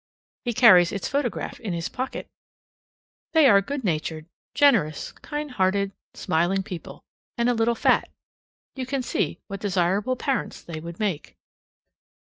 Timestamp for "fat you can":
7.75-9.03